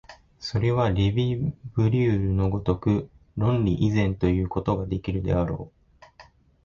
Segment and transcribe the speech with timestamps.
[0.39, 6.05] それはレヴィ・ブリュールの如く論理以前ということができるであろう。